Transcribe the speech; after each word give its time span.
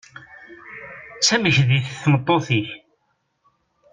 D 1.17 1.21
tamekdit 1.27 1.91
tmeṭṭut-ik? 2.03 2.69